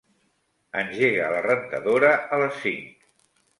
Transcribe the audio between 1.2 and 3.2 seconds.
la rentadora a les cinc.